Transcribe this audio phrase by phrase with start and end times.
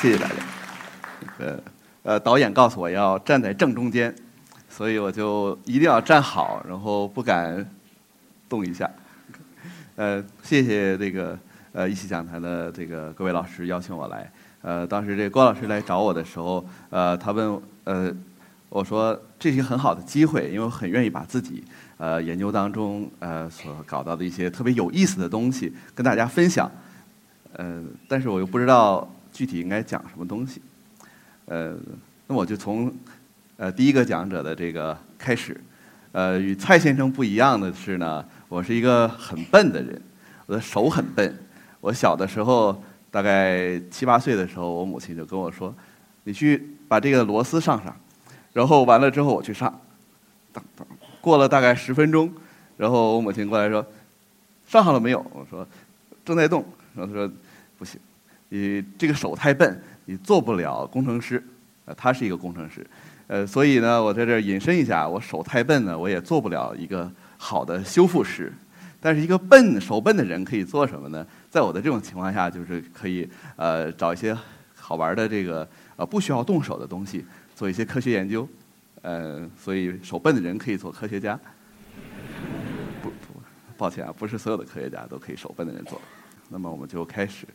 [0.00, 0.34] 谢谢大家。
[1.38, 1.58] 呃
[2.02, 4.14] 呃，导演告诉我要站在正中间，
[4.66, 7.68] 所以我就一定要站好，然后不敢
[8.48, 8.90] 动一下。
[9.96, 11.38] 呃，谢谢这个
[11.72, 14.32] 呃一起讲坛的这个各位老师邀请我来。
[14.62, 18.10] 呃，当时这郭老师来找我的时候，呃，他问呃
[18.70, 21.62] 我说这是一个很好的机会，因为我很愿意把自己
[21.98, 26.70] 呃研究当中呃所搞到的一些特别有意思的东西跟大家分享。
[27.52, 29.06] 呃，但是我又不知道
[29.40, 30.60] 具体应该讲什么东西。
[31.46, 31.74] 呃，
[32.26, 32.94] 那我就从
[33.56, 35.58] 呃第一个讲者的这个开始。
[36.12, 39.98] 呃，与蔡先生不一样的是呢，我是一个很笨的人，
[40.44, 41.34] 我的手很笨。
[41.80, 45.74] 我小的时候，大概七八岁的时候，我母亲就跟我说
[46.24, 47.96] ：“你去把这个螺丝上上。”
[48.52, 49.72] 然后完了之后，我去上。
[50.52, 50.86] 当当，
[51.22, 52.30] 过了大概十分钟，
[52.76, 53.86] 然后我母亲过来说
[54.68, 55.66] ：“上好了没有？”我说
[56.26, 56.62] ：“正在动。”
[56.94, 57.32] 然后他说
[57.78, 57.98] ：“不行，
[58.50, 61.42] 你这个手太笨，你做不了工程师。”
[61.86, 62.86] 呃，他是一个工程师，
[63.26, 68.52] 呃，所以呢，我在这儿引申一下，我手太笨呢，我也做不了一个好的修复师。
[69.00, 71.26] 但是一个笨手笨的人可以做什么呢？
[71.48, 74.36] 在我的这种情况下，就是可以呃找一些
[74.76, 77.24] 好玩的这个呃不需要动手的东西，
[77.56, 78.46] 做一些科学研究。
[79.00, 81.40] 呃，所以手笨的人可以做科学家。
[83.02, 83.40] 不不，
[83.78, 86.00] 抱歉啊，不是所有的科学家都可以手笨的人做。
[86.50, 87.46] 那么我们就开始。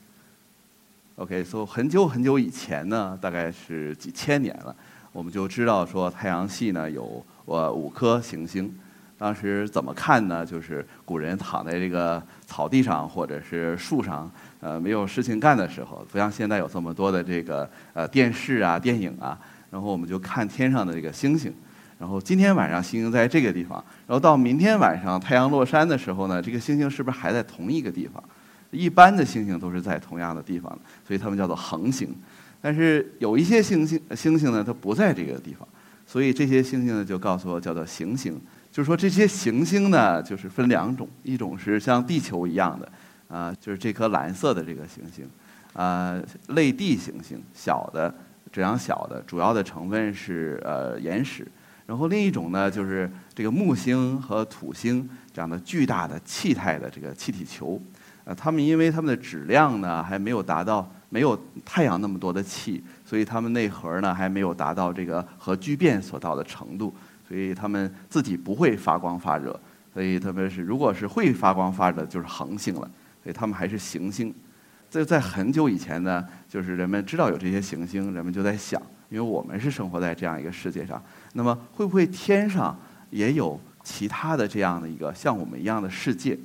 [1.15, 4.75] OK，so 很久很久以前呢，大概是几千年了，
[5.13, 8.77] 我们就知道说太阳系呢有呃五颗行星。
[9.17, 10.45] 当时怎么看呢？
[10.45, 19.39] 就是古人躺在这个草地上或者是树上，呃，没有事情干的时候，不像现在有这么多的这个呃电视啊、电影啊，
[19.71, 21.53] 然后我们就看天上的这个星星。
[21.97, 28.21] 然后今天晚上星星在这个地方，然后到明天晚上太阳落山的时候呢，这个星星是不是还在同一个地方？
[28.75, 30.77] 一般的星星都是在同样的地方，
[31.07, 32.13] 所以它们叫做恒星。
[32.61, 35.67] 但是有一些星星星星呢，它不在这个地方，
[36.05, 38.39] 所以这些星星呢就告诉我叫做行星。
[38.71, 42.91] 就是说这些行星呢，就是分两种，一种是像地球一样的，
[43.27, 45.25] 啊，就是这颗蓝色的这个行星，
[45.73, 46.19] 啊，
[46.49, 48.13] 类地行星，小的
[48.51, 51.47] 这样小的，主要的成分是呃岩石。
[51.85, 57.79] 然后另一种呢，就是这个木星和土星这样的巨大的气态的这个气体球。
[58.25, 66.93] 呃，他们因为他们的质量呢还没有达到没有太阳那么多的气，所以他们内核呢还没有达到这个核聚变所到的程度，
[67.27, 69.57] 所以他们自己不会发光发热。
[69.93, 72.81] 所以特别是如果是会发光发热，就是恒星了。
[73.23, 74.33] 所以他们还是行星。
[74.89, 81.01] 这在很久以前呢，就是人们知道有这些行星，人们就在想，因为我们是生活在这样一个世界上，
[81.33, 82.77] 那么会不会天上
[83.09, 86.37] 也有其他的这样的一个像我们一样的世界？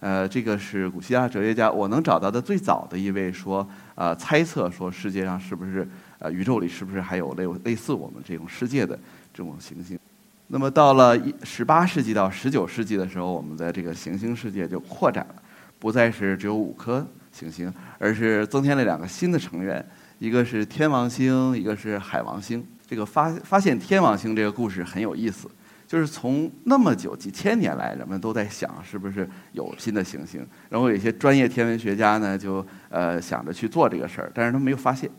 [0.00, 5.88] 呃，这个是古希腊哲学家我能找到的最早的一位说，呃，猜测说世界上是不是
[6.18, 8.98] 呃宇宙里是不是还有类类似我们这种世界的
[9.34, 9.98] 这种行星？
[10.46, 15.42] 那么到了一十八世纪到十九世纪的时候，我们的这个行星世界就扩展了，
[15.78, 19.84] 不再是只有五颗行星，而是增添了两个新的成员，
[20.18, 22.64] 一个是天王星，一个是海王星。
[22.88, 25.50] 这个发发现天王星这个故事很有意思。
[25.88, 35.10] 就是从那么久几千年来，人们都在想是不是有新的行星，然后有一些专业天文学家呢，就呃想着去做这个事儿，但是他没有发现，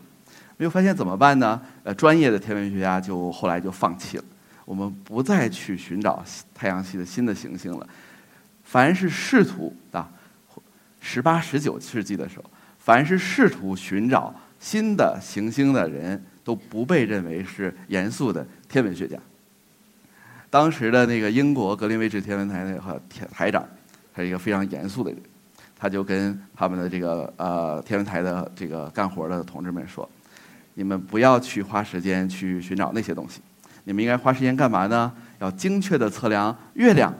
[0.56, 1.60] 没有发现怎么办呢？
[1.82, 4.24] 呃，专业的天文学家就后来就放弃了，
[4.64, 7.84] 我们不再去寻找太阳系的新的行星了。
[8.62, 10.08] 凡是试图啊，
[11.00, 12.44] 十八十九世纪的时候，
[12.78, 19.18] 凡是试图寻找新的行星的人，都不被认为是严肃的天文学家。
[20.50, 23.64] 当时的那个英国格林威治天文台那个台台长，
[24.12, 25.20] 他是一个非常严肃的人，
[25.78, 30.08] 他就跟他们的这个呃天文台的这个干活的同志们说
[30.74, 33.40] ：“你们不要去花时间去寻找那些东西，
[33.84, 35.12] 你们应该花时间干嘛呢？
[35.38, 37.14] 要精确的测量月亮，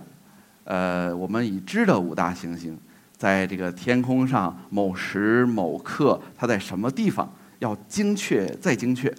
[0.65, 2.77] 呃，我们已知的五大行星
[3.17, 9.15] 在这个天空上某时某刻它在什么地方，要精确再精确。”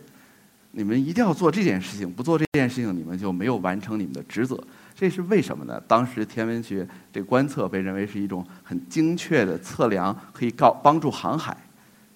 [0.72, 4.58] 你们一定要做这件事情，不做这件事情，你们就没有完成你们的职责。
[4.96, 5.82] 这是为什么呢？
[5.88, 11.56] 当时天文学这观测被认为是一种很精确的测量，可以告帮助航海。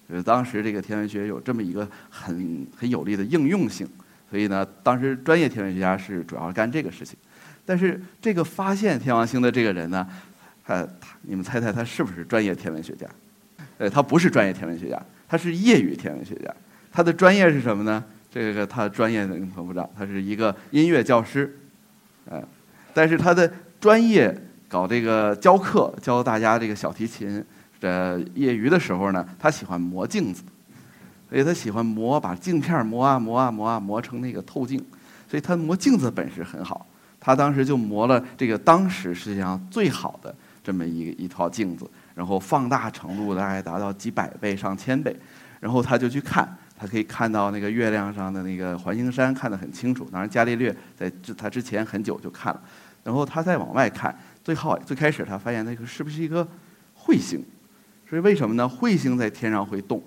[0.08, 3.86] 就是当时这个天文学有这么一个很很有力的应用性，
[4.30, 7.16] 所以呢，当时专业天文学家是主要干这个事情。
[7.64, 10.06] 但是这个发现天王星的这个人呢，
[10.66, 10.88] 呃，
[11.22, 13.06] 你们猜猜他是不是专业天文学家？
[13.78, 16.54] 呃，他不是专业天文学家，他是业余天文学家。
[16.92, 18.02] 他的专业是什么呢？
[18.36, 21.58] 这个他专业的很不知道，他是一个音乐教师，
[22.30, 22.46] 嗯，
[22.92, 23.50] 但是他的
[23.80, 24.38] 专业
[24.68, 27.42] 搞这个教课，教大家这个小提琴，
[27.80, 30.42] 呃，业余的时候呢，他喜欢磨镜子，
[31.30, 34.84] 所以他喜欢磨，把镜片磨啊磨啊磨啊磨成那个透镜，
[35.30, 36.86] 所以他磨镜子本事很好。
[37.18, 45.16] 他当时就磨了这个当时世界上最好的这么一一套镜子，然后放大程度大概达到几百倍、上千倍，
[45.58, 46.46] 然后他就去看，
[46.78, 50.08] 他可以看到那个月亮上的那个环形山看得很清楚。
[50.12, 52.60] 当然，伽利略在之他之前很久就看了，
[53.02, 56.46] 然后他再往外看，最后最开始他发现那个是不是一个
[56.98, 57.44] 彗星？
[58.08, 58.68] 所以为什么呢？
[58.68, 60.02] 彗星在天上会动，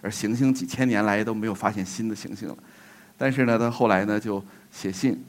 [0.00, 2.56] 而行星几千年来都没有发现新的行星了。
[3.18, 5.22] 但是呢，他后来呢就写信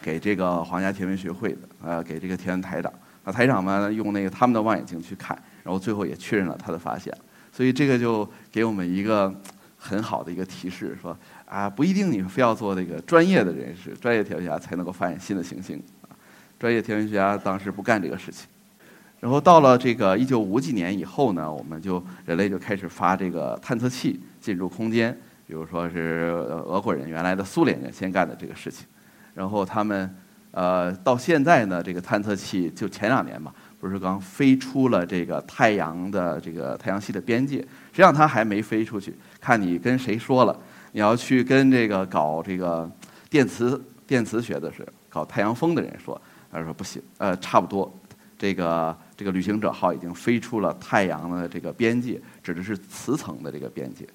[0.00, 2.92] 给这个皇家天文学会的，呃，给这个天文台长。
[3.22, 7.14] 那台长们用那个他们的望远镜去看，然后最后也确认了他的发现。
[7.52, 9.30] 所以这个就给我们一个
[9.82, 11.16] 很好的一个提示，说
[11.46, 15.82] 啊，不一定你非要做这个专业的人士、专业天文学家才能够发现新的行星。
[16.58, 18.46] 专业天文学家当时不干这个事情。
[19.18, 25.12] 然后到了这个一九五几年以后呢，我们就人类就开始发这个探测器进入空间，
[25.46, 26.30] 比如说是
[26.66, 28.86] 俄国人原来的苏联人先干的这个事情，
[29.34, 30.14] 然后他们
[30.52, 40.56] 呃到现在呢，这个探测器就前两年嘛，不是刚飞出了这个太阳的这个太阳系的边界，实际上它还没飞出去，看你跟谁说了，
[40.92, 42.90] 你要去跟这个搞这个
[43.28, 46.20] 电磁电磁学的是搞太阳风的人说，
[46.52, 47.92] 他说不行，呃差不多。
[48.38, 54.06] 这个这个旅行者号已经飞出了太阳的这个边界，指的是磁层的这个边界。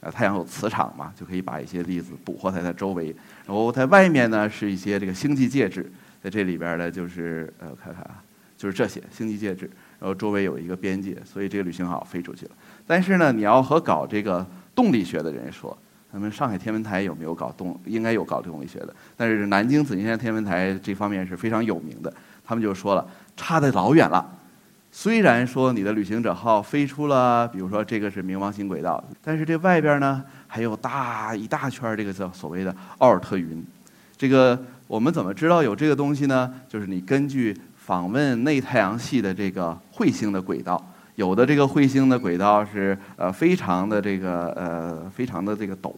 [0.00, 3.14] 呃，太阳有磁场嘛，就可以把一些粒子捕获在它周围。
[3.46, 5.90] 然后在外面呢是一些这个星际介质，
[6.20, 8.20] 在这里边呢就是呃，看看啊，
[8.56, 9.70] 就是这些星际介质。
[10.00, 12.52] 然后周围有一个边界，所以这个旅行号飞出去了。
[12.84, 14.44] 但是呢，你要和搞这个
[14.78, 15.76] 动力学的人说，
[16.12, 17.76] 咱们上海天文台有没有搞动？
[17.84, 18.94] 应该有搞动力学的。
[19.16, 22.14] 但是南京紫金山天文台这方面是非常有名的，
[22.44, 23.04] 他们就说了。
[23.36, 24.24] 差得老远了，
[24.92, 33.60] 虽然说你的旅行者号飞出了，比如说这个是冥王星轨道，但是这外边呢还有大一大圈这个叫所谓的奥尔特云。
[34.16, 36.54] 这个我们怎么知道有这个东西呢？
[36.68, 40.80] 就是你根据访问内太阳系的这个彗星的轨道，
[41.18, 45.92] 有的这个彗星的轨道是呃非常的这个呃非常的这个陡，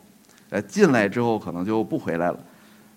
[0.48, 2.38] 呃进来之后可能就不回来了，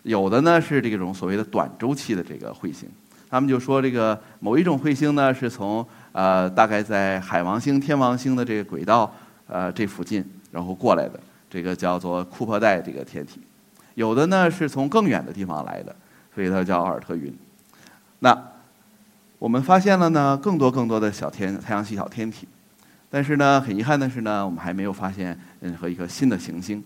[0.04, 2.88] 有的呢是这种所谓的短周期的这个彗星。
[3.30, 9.14] 他们就说，这个某一种彗星呢，是从呃大概在海王星、天王星的这个轨道
[9.48, 13.42] 呃这附近，然后过来的，这个叫做库珀带这个天体。
[13.96, 15.94] 有的呢是从更远的地方来的，
[16.34, 17.36] 所以它叫奥尔特云。
[18.20, 18.34] 那
[19.44, 22.48] 我们发现了呢更多更多的小天太阳系小天体，
[23.10, 26.82] 但是呢很遗憾的是呢，我们还没有发现任何一颗新的行星。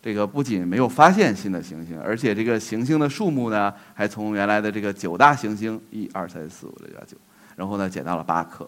[0.00, 7.16] 这个不仅没有发现新的行星，而且这个行星的数目呢，还从原来的这个九大行星一二三四五六七八九，
[7.56, 8.64] 然后呢减到了八颗，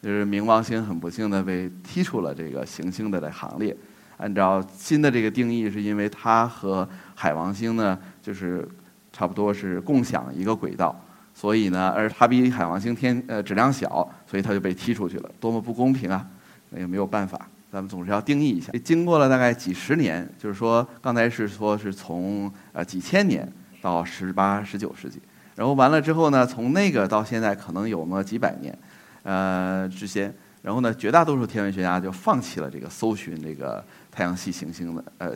[0.00, 3.76] 就是冥王星很不幸的被踢出了这个行星的行列。
[4.16, 8.66] 按照新的这个定义，是因为它和海王星呢，就是
[9.12, 10.98] 差不多是共享一个轨道，
[11.40, 16.26] 所以呢，而它比海王星天呃质量小，所以它就被踢出去了，多么不公平啊！
[16.68, 17.48] 那也没有办法。
[17.72, 18.70] 咱们总是要定义一下。
[18.84, 23.50] 经过了大概几十年，就是说刚才是说是从呃几千年
[23.80, 25.18] 到十八、十九世纪，
[25.56, 28.78] 然后完了之后呢，从那个到现在可能有么几百年，
[29.22, 35.32] 呃之间，然后呢，绝大多数天文学家就放弃了这个搜寻这个太阳系行星的呃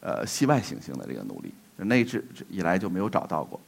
[0.00, 3.60] 呃系外行星的这个努力，那一直以来就没有找到过。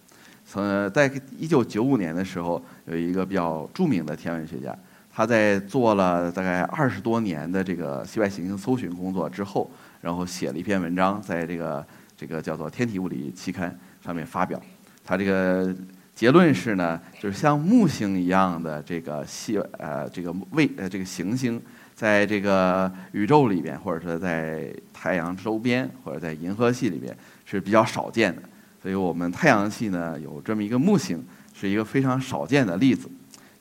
[0.51, 4.77] 从在一九九五年的时候，有一个比较著名的天文学家。
[5.09, 13.71] 他在做了大概二十多年的这个系外行星搜寻工作之后，然后写了一篇文章，在这个这个叫做《天体物理期刊》
[14.05, 14.61] 上面发表。
[15.05, 15.73] 他这个
[16.17, 21.63] 结论是呢，就是像木星一样的这个系呃这个卫呃这个行星，
[21.95, 28.43] 在这个宇宙里边，或者说在太阳周边，或者在银河系里边是比较少见的。
[28.83, 31.23] 所以我们太阳系呢有这么一个木星，
[31.53, 33.09] 是一个非常少见的例子。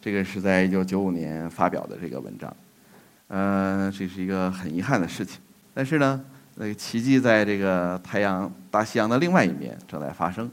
[0.01, 2.55] 这个是在一九九五年发表的这个文章，
[3.27, 5.41] 呃，这是一个很遗憾的事情。
[5.73, 6.23] 但是呢，
[6.55, 10.49] 那个奇迹在这个太阳大西洋的另外一面正在发生，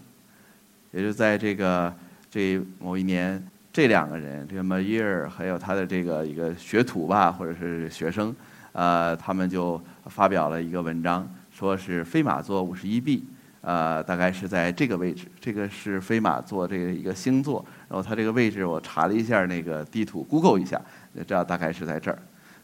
[0.90, 1.94] 也就在这个
[2.28, 3.40] 这某一年，
[3.72, 8.34] 这两个人，这个马伊尔还有他的这个一个学徒吧，或者是学生，
[8.72, 13.24] 呃，他们就发表了一个文章，说是飞马座五十一 b。
[13.66, 20.80] 呃，大概是在这个位置，这个是飞马座这个一个星座，然后它这个位置我查了一下那个地图，Google 一下，
[21.14, 22.18] 也知道大概是在这儿，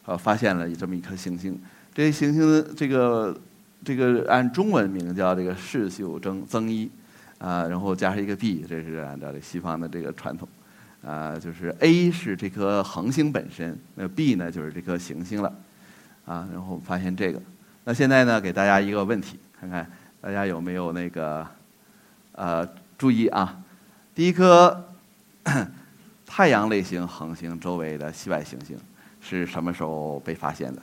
[0.05, 1.61] 呃，发现了这么一颗行星。
[1.93, 3.37] 这行星这个
[3.83, 6.89] 这个按中文名叫这个世秀增增一，
[7.37, 10.47] 啊，然后加上一个 B，这是按照这西方的这个传统，
[11.05, 15.53] 啊，就是 A 是这颗恒星本身，那 B 呢就是这颗行星了，
[16.23, 17.41] 啊，然后发现这个。
[17.83, 19.85] 那现在呢，给大家一个问题，看看
[20.23, 21.45] 大家有没有那个
[22.31, 22.65] 呃
[22.97, 23.59] 注意啊？
[24.15, 24.85] 第一颗
[26.25, 28.77] 太阳类型恒星周围的系外行星
[29.19, 30.81] 是什么时候被发现的？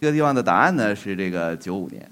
[0.00, 2.10] 这个地方的答案呢是这个九五年，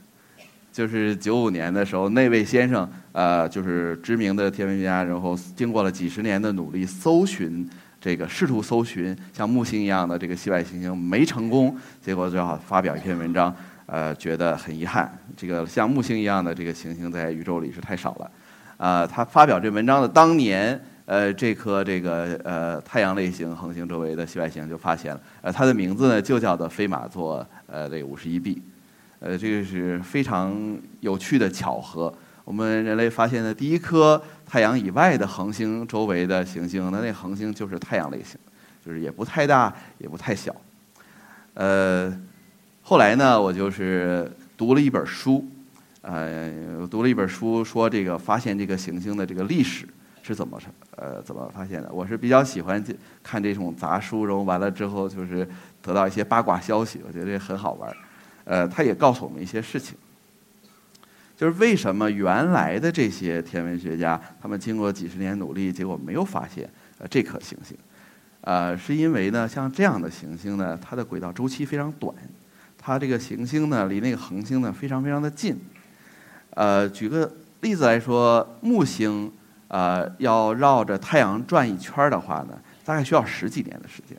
[0.71, 7.67] 就是九五年的时候，那位先生呃就是知名的天文学家，然后经过了几十年的努力搜寻。
[8.01, 13.53] 这个试图搜寻像木星一样的这个系外行星没成功，结果最好发表一篇文章，
[13.89, 15.11] 呃，觉得很遗憾。
[15.35, 18.31] 这个像木星一样的这个行星在宇宙里是太少了，
[18.77, 28.61] 啊，他发表这文章的当年，呃，这颗这个呃太阳类型恒星周围的系外行星就发现了，呃，它的名字呢就叫做飞马座呃这五十一 b，
[29.21, 32.13] 呃，这个是非常有趣的巧合。
[32.45, 38.39] 我们人类发现的第一颗太阳以外的恒星周围的行星，那那恒星就是太阳类型，
[38.85, 40.55] 就是也不太大，也不太小。
[41.55, 42.11] 呃，
[42.89, 45.47] 后来呢，我就是读了一本书，
[46.01, 46.51] 呃，
[46.91, 49.87] 读了一本书，说这个发现这个行星的这个历史
[50.23, 50.59] 是怎么
[50.97, 51.93] 呃怎么发现的。
[51.93, 52.83] 我是比较喜欢
[53.23, 55.47] 看这种杂书，然后完了之后就是
[55.83, 57.95] 得到一些八卦消息，我觉得很好玩。
[58.45, 59.95] 呃，他也告诉我们一些事情。
[61.37, 66.67] 就是为什么原来的这些天文学家，他们经过几十年努力，结果没有发现
[66.97, 67.77] 呃这颗行星，
[68.41, 72.15] 呃，是因为呢，像这样的行星呢，它的轨道周期非常短，
[72.89, 75.55] 它这个行星呢离那个恒星呢非常非常的近，
[76.55, 77.31] 呃，举个
[77.61, 79.31] 例子来说，木星
[79.69, 84.17] 呃要绕着太阳转一圈的话呢，大概需要十几年的时间，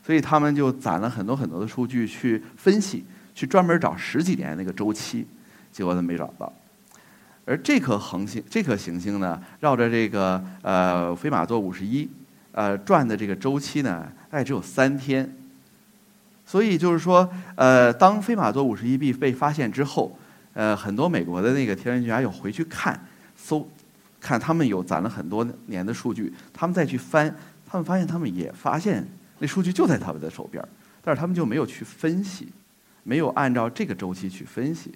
[0.00, 3.04] 所以他们就攒了很多很多的数据去分析，
[3.34, 5.26] 去专门找十几年那个周期。
[5.72, 6.52] 结果他没找到，
[7.44, 12.08] 而这颗恒星、这颗行星呢，绕着这个呃飞马座五十一，
[12.52, 15.28] 呃转的这个周期呢，大概只有三天。
[16.46, 20.16] 所以就是说，呃，当飞马座五十一 b 被发现之后，
[20.52, 22.98] 呃，很多美国的那个天文学家又回去看，
[23.36, 23.68] 搜，
[24.20, 27.34] 看他们有攒了很多年的数据，他们再去翻，
[27.66, 29.06] 他们发现他们也发现
[29.38, 30.62] 那数据就在他们的手边
[31.02, 32.48] 但是他们就没有去分析，
[33.02, 34.92] 没有按照这个周期去分析。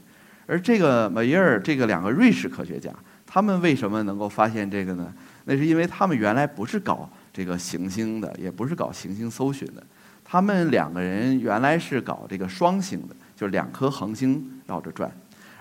[0.46, 2.90] 而这个梅耶尔这个两个瑞士科学家，
[3.26, 5.12] 他们为什么能够发现这个呢？
[5.44, 9.86] 那是因为他们原来不是搞这个行星的，也不是搞行星搜寻的，
[10.28, 15.10] 他们两个人原来是搞这个双星的，就是两颗恒星绕着转。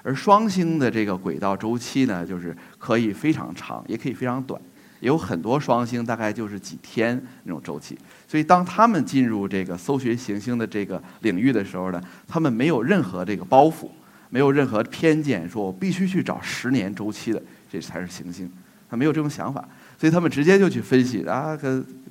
[0.03, 4.61] 而双星的这个轨道周期呢，就是可以非常长，也可以非常短，
[4.99, 7.97] 有很多双星大概就是几天那种周期。
[8.27, 13.89] 所以当他们进入这个搜寻行星的这个领域的时候呢，他们没有任何这个包袱。
[14.29, 18.51] 没有任何偏见，说我必须去找十年周期的，这才是行星，
[18.89, 19.65] 他没有这种想法，
[19.97, 21.57] 所以他们直接就去分析啊，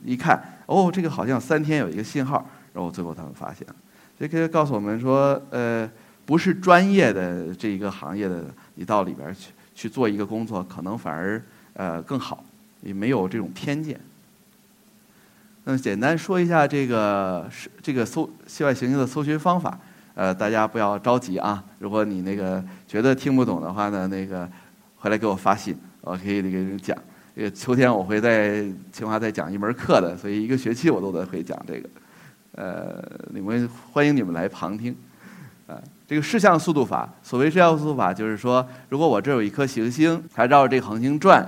[0.02, 3.74] 一看，哦，这个好像三天有一个信号，然后最后他们发现了，
[4.18, 5.88] 这个告诉我们说，呃，
[6.24, 8.44] 不是专业的这一个行业的，
[8.74, 11.42] 你到里边去去做一个工作，可能反而
[11.74, 12.44] 呃更好，
[12.82, 13.98] 也没有这种偏见。
[15.64, 19.78] 那简单说一下这个是这个搜系外行星的搜寻方法。
[20.14, 21.62] 呃，大家不要着急啊！
[21.78, 24.48] 如果你那个觉得听不懂的话呢，那个
[24.96, 26.96] 回来给我发信，我可以给你讲。
[27.36, 31.88] 这个秋天我会在清华再讲一门课的，所以一个学期我都在会讲这个。
[32.52, 34.96] 呃，你们欢迎你们来旁听。
[35.66, 41.46] 啊，这个视向速度法，所谓视向速度法，就是说，如果我这有一颗行星，它绕着这个恒星转，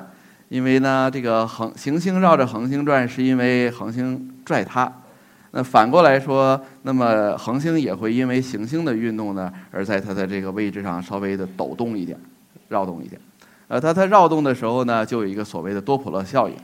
[0.51, 4.93] 因为呢，这个恒行星绕着恒星转，是因为恒星拽它。
[5.53, 12.21] 那反过来说，那么恒星也会因为行星的运动呢，而在它的这个位置上稍微的抖动一点，
[12.69, 13.19] 绕动一点。
[13.69, 16.57] 呃，它它绕动的时候呢，就有一个所谓的多普勒效应。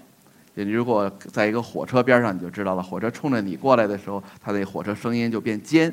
[0.54, 5.90] 你如果在一个火车边上，你就知道了，火车冲着你过来的时候，它那火车声音就变尖；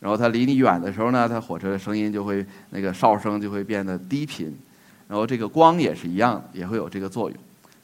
[0.00, 4.56] 然后它离你远的时候呢，它火车的声音就会那个哨声就会变得低频。
[5.06, 7.38] 然后这个光也是一样，也会有这个作用。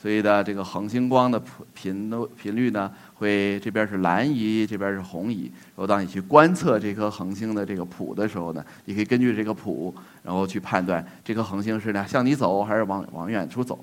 [0.04, 5.50] 所以呢，这个恒星光的频频频率呢，会这边是蓝移，这边是红移。
[5.75, 13.82] 然后当你去观测这颗恒星的这个谱的时候呢，你可以根据这个谱，然后去判断这颗恒星是呢向你走还是往往远处走。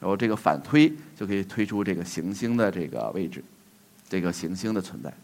[0.00, 3.40] 然后这个反推就可以推出这个行星的这个位置，
[4.08, 5.14] 这个行星的存在。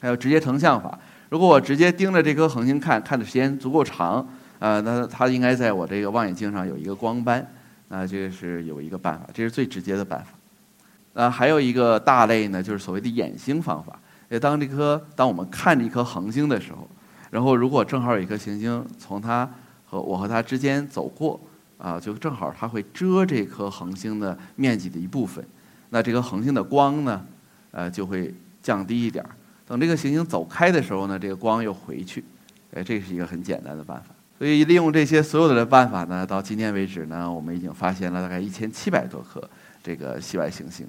[0.00, 4.26] 还有直接成像法，如果我直接盯着这颗恒星看，看的时间足够长，
[4.60, 7.46] 呃，那它应该在我这个望远镜上有一个光斑。
[7.88, 10.32] 啊，这个是有一个办法，这是最直接的办法。
[11.14, 13.98] 呃，还有一个大类呢，就是所谓的掩星方法。
[14.40, 16.88] 当这颗当我们看着一颗恒星的时候，
[17.30, 19.48] 然后如果正好有一颗行星从它
[19.84, 21.40] 和我和它之间走过，
[21.78, 25.46] 啊，就正好它会遮这颗恒星的面积的一部分，
[25.90, 27.24] 那这颗恒星的光呢，
[27.70, 29.30] 呃，就会降低一点儿。
[29.64, 32.24] 等这个行星走开的时候呢，这个光又回去，
[32.74, 34.12] 哎，这是一个很简单的办法。
[34.38, 39.42] 所以利用这些所有的办法呢，到今天为止呢，我们已经发现了大概一千七百多颗
[39.82, 40.86] 这个系外行星。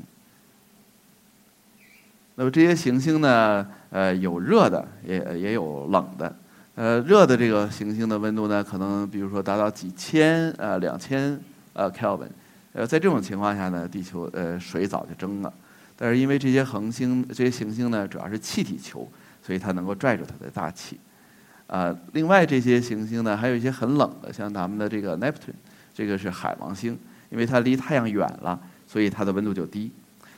[2.36, 6.36] 那么这些行星呢，呃，有热的，也也有冷的。
[6.76, 11.40] 呃，热的这个行星的温度呢，可能比如说达到几千呃两千
[11.74, 12.28] 呃 Kelvin。
[12.74, 15.52] 呃，在这种情况下呢，地球呃水早就蒸了。
[15.96, 19.10] 但是因为这些恒星、这些行星呢，主要是气体球，
[19.42, 21.00] 所以它能够拽住它的大气。
[21.68, 25.54] 啊，另外这些行星呢，还有一些很冷的，像咱们的这个 Neptune，
[25.94, 26.98] 这个是海王星，
[27.30, 29.92] 因为它离太阳远了，所以它的温度就低。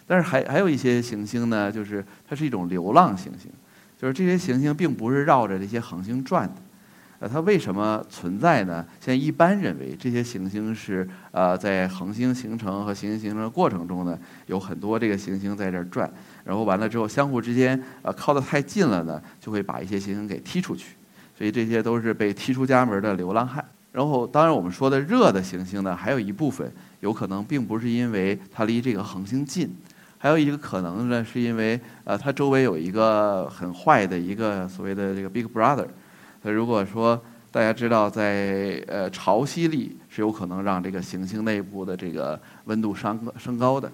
[0.08, 3.52] 但是还还有一些行星呢，就是它是一种流浪行星，
[3.96, 6.56] 就是这些行星并不是绕着这些恒星转的。
[7.20, 8.84] 呃，它为什么存在呢？
[9.00, 14.18] 现在一般认为这些行星是呃在恒星形成和行星形成的过程中呢，
[14.48, 16.10] 有很多这个行星在这儿转，
[16.44, 20.96] 然后完了之后相互之间呃靠得太近了呢，就会把一些行星给踢出去。
[21.40, 23.64] 所以这些都是被踢出家门的流浪汉。
[23.94, 26.70] 然后，当然我们说的热的行星呢，还有一部分
[27.00, 29.74] 有可能并不是因为它离这个恒星近，
[30.18, 35.88] 还有一个可能呢，是因为呃它周围有一个很坏的一个所谓的这个 Big Brother。
[36.42, 37.20] 那如果说
[37.52, 43.90] 大家知道，在呃潮汐力是有可能让这个行星内部的这个温度升升高的，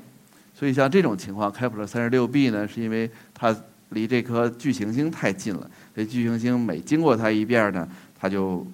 [0.53, 3.55] 所以像这种情况，开普勒三十六 b 呢，是因为它
[3.89, 5.69] 离这颗巨行星太近了。
[5.95, 7.87] 这巨行星每经过它一遍呢，
[8.19, 8.65] 它就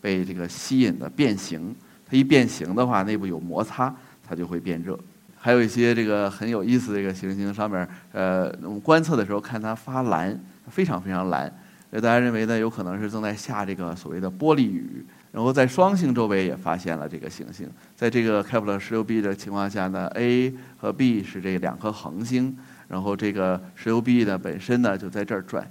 [0.00, 1.74] 被这个吸引的变形。
[2.10, 3.94] 它一变形的话，内部有摩擦，
[4.26, 4.98] 它就会变热。
[5.36, 11.52] 还有一些这个很有意思的这个行星上面，呃，我们观测的时候看它发蓝，非常非常蓝。
[11.90, 15.04] 大家认为呢，有可能是正在下这个所谓的玻璃雨。
[15.30, 17.68] 然后在双星周围也发现了这个行星。
[17.94, 22.56] 在这个开普勒十六 b 的情况下呢，A 和 B 是这两颗恒星，
[22.88, 25.68] 然后这个十六 b 呢本身呢就在这儿转。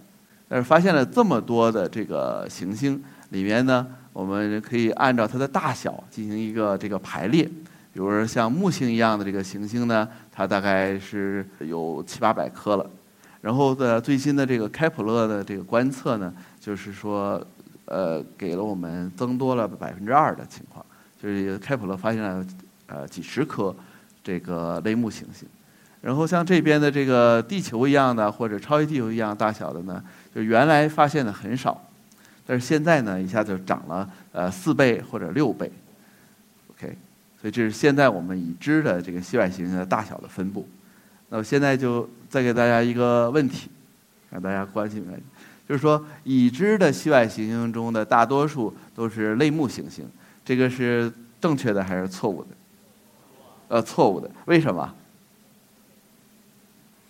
[0.47, 7.43] 但是发现了这么多的这个行星里面呢，我们可以按照它的大小进行一个这个排列。
[7.91, 12.89] 比如说像木星一样的这个行星呢，它大概是有七八百颗了。
[13.41, 17.45] 然后的最新的这个开普勒的这个观测呢，就是说，
[17.85, 20.85] 呃，给了我们增多了百分之二的情况。
[21.21, 22.45] 就是开普勒发现了
[22.85, 23.75] 呃几十颗
[24.23, 25.47] 这个类木行星。
[26.07, 30.01] 然后像这边的这个地球一样的或者超级地球一样大小的呢。
[30.33, 31.83] 就原来发现的很少，
[32.45, 35.69] 但是现在呢，一下就涨了呃四倍或者六倍
[36.71, 36.95] ，OK，
[37.41, 40.65] 所以这是现在我们已知的这个系外行星的大小的分布。
[41.27, 43.69] 那么现在就再给大家一个问题，
[44.29, 45.11] 让大家关心一下，
[45.67, 50.05] 就是说已知的系外行星中的大多数都是类木行星，
[50.45, 52.49] 这个是正确的还是错误的？
[53.67, 54.95] 呃，错误的，为什么？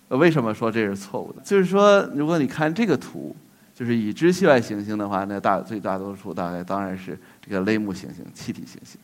[0.09, 1.41] 呃，为什么说这是错误的？
[1.43, 3.35] 就是说，如果你看这个图，
[3.75, 8.97] 就是已知系外行星的话，那大最大多数大概当然是这个类木行星、气体行星。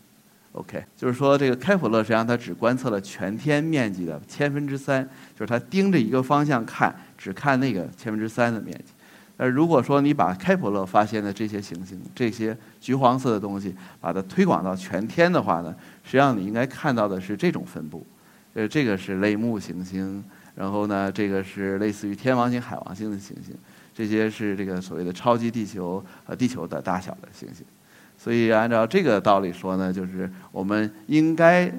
[0.54, 5.04] OK，就是说这个开普勒实际上它只观测了全天面积的千分之三，
[5.38, 8.94] 就是它盯着一个方向看，只看那个千分之三的面积。
[9.38, 18.06] 呃，如果说你把开普勒发现的这些行星、这些橘黄色的东西，把它推广到全天的话呢，实际上你应该看到的是这种分布。
[18.54, 20.24] 呃，这个是类木行星。
[20.56, 23.56] 然后呢，这个是类似于天王星、海王星的行星，
[23.94, 27.66] 这些是这个所谓的超级地球和地球的大小的行星。
[28.18, 31.72] 所以按照这个道理说呢，就是我们应该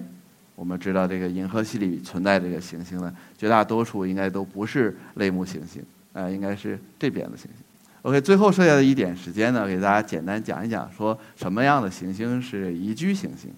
[0.57, 5.83] 我们知道这个银河系里存在这个行星呢，绝大多数应该都不是类木行星，
[6.13, 7.65] 啊，应该是这边的行星。
[8.03, 13.51] OK，最后剩下的一点时间呢，给大家简单讲一讲，说什么样的行星是宜居行星。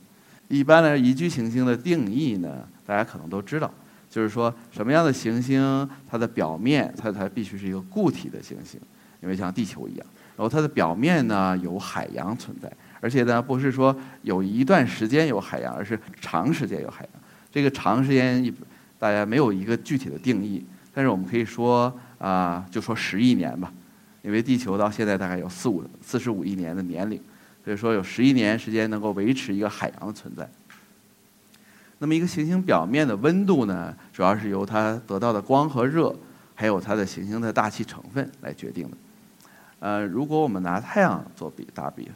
[0.49, 3.73] 一般呢，宜居行星的定义呢，大家可能都知道。
[4.17, 8.81] 就是说，什么样的行星，它的表面它它必须是一个固体的行星，
[9.21, 10.07] 因为像地球一样。
[10.39, 17.23] 然后它的表面呢有海洋存在，而且呢不是说有一段时间有海洋，而是长时间有海洋。
[17.53, 18.51] 这个长时间
[18.99, 23.71] 大家没有一个具体的定义，但是我们可以说啊，就说十亿年吧，
[24.23, 27.21] 因为地球到现在大概有四五四十五亿年的年龄，
[27.63, 30.49] 所以说有十亿年时间能够维持一个海洋的存在。
[31.99, 36.15] 那么一个行星表面的温度呢，主要是由它得到的光和热，
[36.55, 38.97] 还有它的行星的大气成分来决定的。
[39.79, 42.11] 呃，如果我们拿太阳做比打比，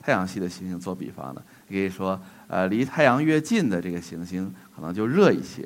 [0.00, 5.62] 太阳系的行星做比方呢，你可以说，呃，离太阳越近的这个行星可能就热一些，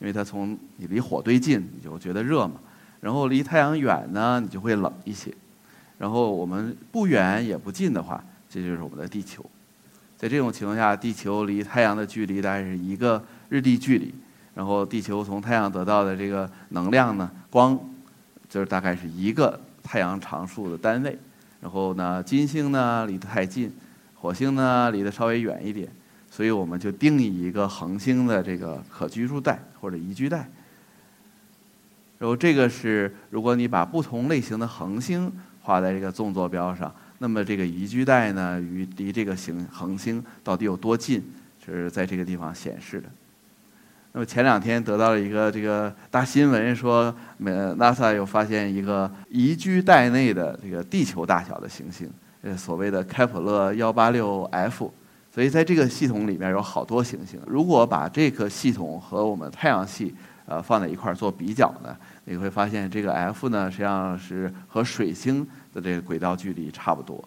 [0.00, 2.54] 因为它从你离火堆近，你就觉得热嘛。
[3.00, 5.32] 然后离太阳远呢，你就会冷一些。
[5.98, 9.44] 然后我们不远也不近的话，这就是我们的地球。
[10.18, 14.12] 在这种情况下，地球离太阳的距离大概是一个日地距离，
[14.52, 17.78] 然后地球从太阳得到的这个能量呢，光，
[18.48, 21.16] 就是大概是一个太阳常数的单位，
[21.60, 23.72] 然后呢，金星呢离得太近，
[24.16, 25.88] 火星呢离得稍微远一点，
[26.28, 30.50] 所以我们就定义一个恒星的这个可居住带或者宜居带。
[32.18, 41.22] 然后这个是，如果你把不同类型的恒星画在这个纵坐标上，那么这个宜居带呢，与离这个行恒星到底有多近，
[41.64, 43.08] 是在这个地方显示的。
[44.12, 52.08] 那么前两天得到了一个这个大新闻，说美 NASA 又发现一个宜居带内的这个地球大小的行星，
[52.42, 54.92] 呃，所谓的开普勒幺八六 F。
[55.30, 57.38] 所以在这个系统里面有好多行星。
[57.46, 60.12] 如果把这个系统和我们太阳系
[60.46, 65.46] 呃放在一块儿做比较呢，你会发现这个 F 呢实际上是和水星
[65.80, 67.22] 的这个轨道距离差不多。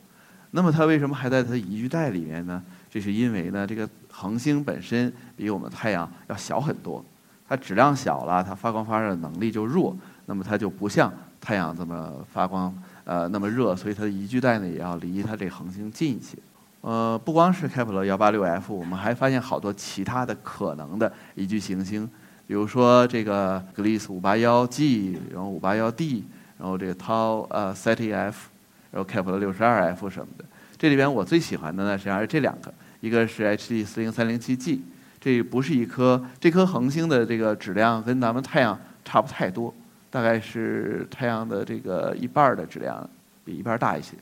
[0.51, 2.61] 那么它为什么还在它的宜居带里面呢？
[2.89, 7.03] 这是因为呢，这个恒星本身比我们太阳要小很多，
[7.47, 12.73] 它质量小了，它发光发热能力就弱，那么它就不像太阳这么发光
[13.05, 16.37] 呃那么热，所以它的宜居带呢也要离它这恒星近一些。
[16.81, 22.09] 呃，不光是开普勒幺八六 F，我们还发现好多其他的可能的宜居行星，
[22.45, 26.25] 比如说这个格里斯五八幺 G，然后五八幺 D，
[26.61, 28.49] 然后这个 Tau 呃 Ceti F，
[28.91, 30.45] 然后开普勒六十二 F 什么的。
[30.77, 34.83] 这里边我最喜欢的呢，实际上是这两个，一个是 HD 四零三零七 G，
[35.19, 39.73] 这不是一颗，这颗恒星的这个质量跟咱们太阳差不太多，
[40.11, 43.09] 大概是太阳的这个一半的质量，
[43.43, 44.13] 比一半大一些。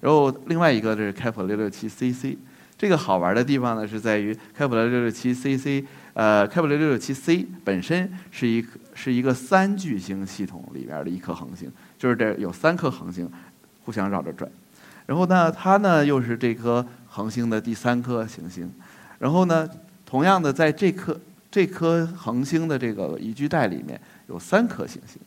[0.00, 2.36] 然后另外一个就是开普勒六六七 CC，
[2.78, 13.30] 这个好玩的地方呢是在于开普勒六六七 CC，呃，开普勒六六七 C 本身是一是一个三巨星系统里边的一颗恒星，就是这有三颗恒星
[13.84, 14.50] 互相绕着转。
[15.06, 18.72] 然后呢，它呢又是这颗恒星的第三颗行星。
[19.18, 19.68] 然后呢，
[20.06, 25.20] 同样的，在这颗这颗恒星的这个宜居带里面有三颗行星。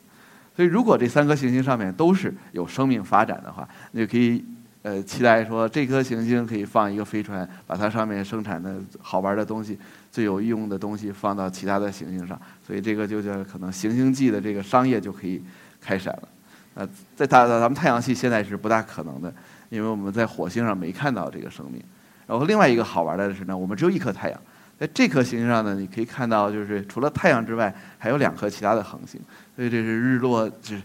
[0.56, 4.44] 所以，如果这三颗行星上面都是有生命发展的话，那就可以
[4.82, 9.78] 呃期待说，这颗行星可以放一个飞船，把它上面生产的好玩的东西、
[10.10, 12.40] 最有用的东西放到其他的行星上。
[12.66, 15.42] 所以，这个就叫可能行星际的这个商业就可以
[15.80, 16.28] 开展了。
[16.74, 19.32] 呃，在大咱们太阳系现在是不大可能的。
[19.70, 21.78] 因为我们在火星上没看到这个生命，
[22.26, 24.40] 然后另外一个好玩的是呢，我们只有一颗太阳，
[24.80, 29.20] 在这颗行星上呢，你可以看到就是除了太阳之外，还有两颗其他的恒星，
[29.54, 30.80] 所以这是日落，是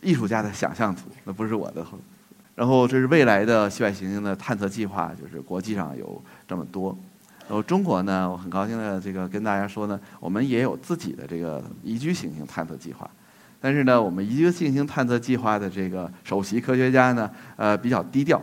[0.00, 1.84] 艺术家的想象图，那不是我的。
[2.54, 6.98] 然后这是未来的系外行星的探测计划，就是国际上有这么多。
[7.48, 13.08] 然后中国呢，我很高兴的这个跟大家说呢，我们也有自己的这个宜居行星探测计划。
[13.60, 18.40] 但是呢，我们宜居行星探测计划的这个首席科学家呢，呃，比较低调。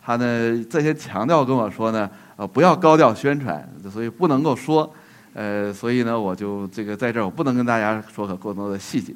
[0.00, 4.92] 他呢，这些强调跟我说呢，呃，不要高调宣传，所以不能够说。
[5.32, 9.12] 呃，所以呢，我就这个在这儿，我不能跟大家说可过多的细节。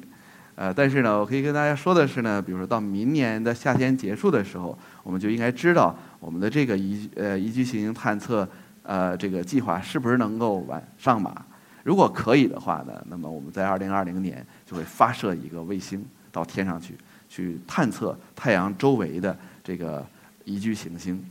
[0.55, 8.45] 呃，但是呢，我可以跟大家说的是呢，比如说到明年的夏天结束的时候，我们就应该知道我们的这个宜呃宜居行星探测
[8.89, 11.45] 呃这个计划是不是能够完上马。
[11.83, 16.95] 如果可以的话呢，那么我们在二零二零年就会发射一个卫星到天上去，
[17.29, 20.03] 去探测太阳周围的这个
[20.43, 21.23] 宜居行星。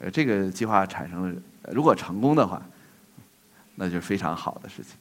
[0.00, 1.40] 呃，这个计划产生了，
[1.72, 2.60] 如果成功的话，
[3.76, 4.96] 那就是非常好的事情。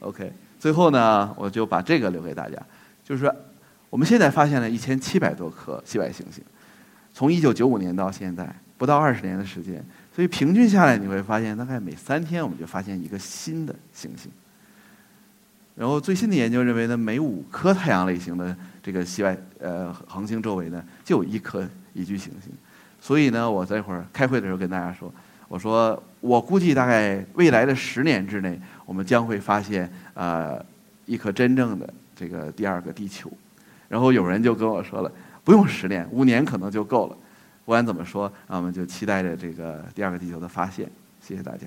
[0.00, 2.60] OK，最后呢，我就把这个留给大家，
[3.04, 3.34] 就是说，
[3.90, 6.42] 我们现在发现了一千七百多颗系外行星，
[7.14, 9.84] 从一九九五年到现在，不到二十年的时间。
[10.14, 14.30] 所以平均下来，你会发现，大概每三天我们就发现一个新的行星。
[15.76, 22.52] 然后最新的研究认为呢，每五颗太阳类型的这个系外呃恒星周围呢，就有一颗宜居行星。
[23.00, 25.12] 所以呢，我在一会儿开会的时候跟大家说，
[25.46, 30.60] 我说我估计大概未来的十年之内，我们将会发现呃
[31.06, 33.30] 一颗真正的这个第二个地球。
[33.88, 35.12] 然后有人就跟我说了，
[35.44, 37.16] 不用十年，五年可能就够了。
[37.68, 40.90] 不管怎么说，那我们就期待着这个第二个地球的发现。
[41.20, 41.66] 谢谢大家。